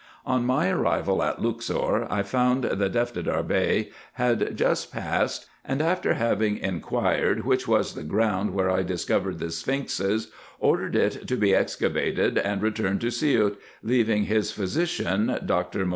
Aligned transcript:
On 0.25 0.43
my 0.47 0.67
arrival 0.71 1.21
at 1.21 1.43
Luxor, 1.43 2.11
I 2.11 2.23
found 2.23 2.63
the 2.63 2.89
Defterdar 2.89 3.43
Bey 3.47 3.91
had 4.13 4.57
just 4.57 4.91
passed, 4.91 5.45
and, 5.63 5.79
after 5.79 6.15
having 6.15 6.57
inquired 6.57 7.45
which 7.45 7.67
was 7.67 7.93
the 7.93 8.01
ground 8.01 8.55
where 8.55 8.71
I 8.71 8.81
discovered 8.81 9.37
the 9.37 9.51
sphinxes, 9.51 10.31
ordered 10.59 10.95
it 10.95 11.27
to 11.27 11.35
be 11.35 11.53
excavated, 11.53 12.39
and 12.39 12.63
returned 12.63 13.01
to 13.01 13.11
Siout, 13.11 13.59
leaving 13.83 14.23
his 14.23 14.51
physician, 14.51 15.27
Doctor 15.27 15.33
IN 15.33 15.35
EGYPT, 15.35 15.49
NUBIA, 15.49 15.85
&c. 15.85 15.89